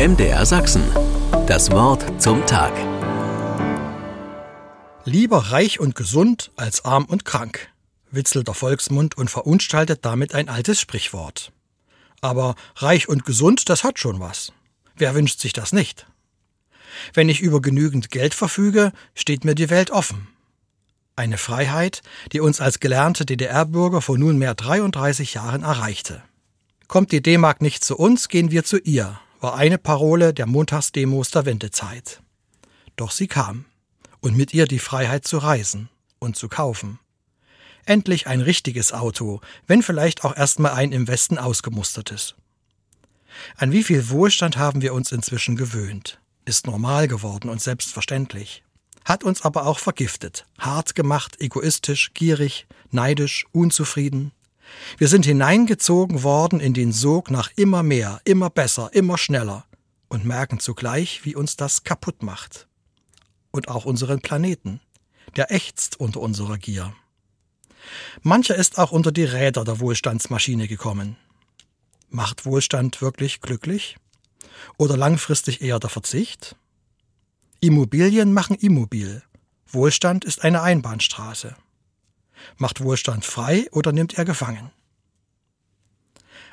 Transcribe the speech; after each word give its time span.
MDR 0.00 0.46
Sachsen. 0.46 0.82
Das 1.46 1.70
Wort 1.72 2.22
zum 2.22 2.46
Tag. 2.46 2.72
Lieber 5.04 5.52
reich 5.52 5.78
und 5.78 5.94
gesund 5.94 6.52
als 6.56 6.86
arm 6.86 7.04
und 7.04 7.26
krank, 7.26 7.68
witzelt 8.10 8.48
der 8.48 8.54
Volksmund 8.54 9.18
und 9.18 9.28
verunstaltet 9.28 10.06
damit 10.06 10.34
ein 10.34 10.48
altes 10.48 10.80
Sprichwort. 10.80 11.52
Aber 12.22 12.54
reich 12.76 13.10
und 13.10 13.26
gesund, 13.26 13.68
das 13.68 13.84
hat 13.84 13.98
schon 13.98 14.20
was. 14.20 14.54
Wer 14.96 15.14
wünscht 15.14 15.38
sich 15.38 15.52
das 15.52 15.74
nicht? 15.74 16.06
Wenn 17.12 17.28
ich 17.28 17.42
über 17.42 17.60
genügend 17.60 18.10
Geld 18.10 18.32
verfüge, 18.32 18.92
steht 19.14 19.44
mir 19.44 19.54
die 19.54 19.68
Welt 19.68 19.90
offen. 19.90 20.28
Eine 21.14 21.36
Freiheit, 21.36 22.00
die 22.32 22.40
uns 22.40 22.62
als 22.62 22.80
gelernte 22.80 23.26
DDR-Bürger 23.26 24.00
vor 24.00 24.16
nunmehr 24.16 24.54
33 24.54 25.34
Jahren 25.34 25.62
erreichte. 25.62 26.22
Kommt 26.88 27.12
die 27.12 27.20
D-Mark 27.20 27.60
nicht 27.60 27.84
zu 27.84 27.98
uns, 27.98 28.28
gehen 28.28 28.50
wir 28.50 28.64
zu 28.64 28.78
ihr, 28.78 29.20
war 29.40 29.54
eine 29.54 29.78
Parole 29.78 30.34
der 30.34 30.46
Montagsdemos 30.46 31.30
der 31.30 31.46
Wendezeit. 31.46 32.22
Doch 32.96 33.10
sie 33.10 33.26
kam. 33.26 33.64
Und 34.20 34.36
mit 34.36 34.52
ihr 34.52 34.66
die 34.66 34.78
Freiheit 34.78 35.26
zu 35.26 35.38
reisen 35.38 35.88
und 36.18 36.36
zu 36.36 36.48
kaufen. 36.48 36.98
Endlich 37.86 38.26
ein 38.26 38.42
richtiges 38.42 38.92
Auto, 38.92 39.40
wenn 39.66 39.82
vielleicht 39.82 40.24
auch 40.24 40.36
erstmal 40.36 40.72
ein 40.72 40.92
im 40.92 41.08
Westen 41.08 41.38
ausgemustertes. 41.38 42.34
An 43.56 43.72
wie 43.72 43.82
viel 43.82 44.10
Wohlstand 44.10 44.58
haben 44.58 44.82
wir 44.82 44.92
uns 44.92 45.12
inzwischen 45.12 45.56
gewöhnt, 45.56 46.20
ist 46.44 46.66
normal 46.66 47.08
geworden 47.08 47.48
und 47.48 47.62
selbstverständlich, 47.62 48.62
hat 49.04 49.24
uns 49.24 49.42
aber 49.42 49.66
auch 49.66 49.78
vergiftet, 49.78 50.46
hart 50.58 50.94
gemacht, 50.94 51.40
egoistisch, 51.40 52.12
gierig, 52.12 52.66
neidisch, 52.90 53.46
unzufrieden. 53.52 54.32
Wir 54.98 55.08
sind 55.08 55.24
hineingezogen 55.24 56.22
worden 56.22 56.60
in 56.60 56.74
den 56.74 56.92
Sog 56.92 57.30
nach 57.30 57.50
immer 57.56 57.82
mehr, 57.82 58.20
immer 58.24 58.50
besser, 58.50 58.90
immer 58.92 59.18
schneller 59.18 59.64
und 60.08 60.24
merken 60.24 60.60
zugleich, 60.60 61.24
wie 61.24 61.36
uns 61.36 61.56
das 61.56 61.84
kaputt 61.84 62.22
macht. 62.22 62.68
Und 63.50 63.68
auch 63.68 63.84
unseren 63.84 64.20
Planeten, 64.20 64.80
der 65.36 65.50
ächzt 65.50 65.98
unter 65.98 66.20
unserer 66.20 66.58
Gier. 66.58 66.92
Mancher 68.22 68.54
ist 68.54 68.78
auch 68.78 68.92
unter 68.92 69.12
die 69.12 69.24
Räder 69.24 69.64
der 69.64 69.80
Wohlstandsmaschine 69.80 70.68
gekommen. 70.68 71.16
Macht 72.08 72.44
Wohlstand 72.44 73.00
wirklich 73.00 73.40
glücklich? 73.40 73.96
Oder 74.76 74.96
langfristig 74.96 75.62
eher 75.62 75.78
der 75.78 75.90
Verzicht? 75.90 76.56
Immobilien 77.60 78.32
machen 78.32 78.56
immobil. 78.56 79.22
Wohlstand 79.66 80.24
ist 80.24 80.42
eine 80.42 80.62
Einbahnstraße. 80.62 81.56
Macht 82.56 82.82
Wohlstand 82.82 83.24
frei 83.24 83.66
oder 83.72 83.92
nimmt 83.92 84.18
er 84.18 84.24
gefangen? 84.24 84.70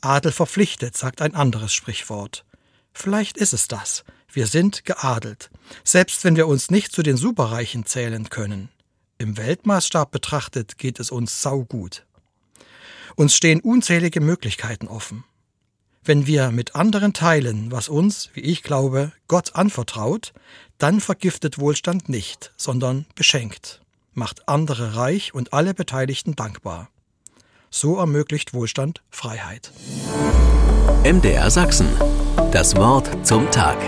Adel 0.00 0.32
verpflichtet, 0.32 0.96
sagt 0.96 1.20
ein 1.20 1.34
anderes 1.34 1.72
Sprichwort. 1.72 2.44
Vielleicht 2.92 3.36
ist 3.36 3.52
es 3.52 3.68
das. 3.68 4.04
Wir 4.32 4.46
sind 4.46 4.84
geadelt, 4.84 5.50
selbst 5.84 6.24
wenn 6.24 6.36
wir 6.36 6.46
uns 6.46 6.70
nicht 6.70 6.92
zu 6.92 7.02
den 7.02 7.16
Superreichen 7.16 7.84
zählen 7.84 8.28
können. 8.30 8.70
Im 9.18 9.36
Weltmaßstab 9.36 10.10
betrachtet 10.10 10.78
geht 10.78 11.00
es 11.00 11.10
uns 11.10 11.42
saugut. 11.42 12.06
Uns 13.16 13.34
stehen 13.34 13.60
unzählige 13.60 14.20
Möglichkeiten 14.20 14.88
offen. 14.88 15.24
Wenn 16.02 16.26
wir 16.26 16.50
mit 16.50 16.74
anderen 16.74 17.12
teilen, 17.12 17.70
was 17.70 17.88
uns, 17.88 18.30
wie 18.32 18.40
ich 18.40 18.62
glaube, 18.62 19.12
Gott 19.28 19.54
anvertraut, 19.56 20.32
dann 20.78 21.00
vergiftet 21.00 21.58
Wohlstand 21.58 22.08
nicht, 22.08 22.52
sondern 22.56 23.04
beschenkt, 23.14 23.82
macht 24.12 24.48
andere 24.48 24.96
reich 24.96 25.34
und 25.34 25.52
alle 25.52 25.74
Beteiligten 25.74 26.36
dankbar. 26.36 26.88
So 27.70 27.96
ermöglicht 27.98 28.52
Wohlstand 28.52 29.02
Freiheit. 29.10 29.72
MDR 31.04 31.50
Sachsen. 31.50 31.88
Das 32.52 32.76
Wort 32.76 33.26
zum 33.26 33.50
Tag. 33.50 33.78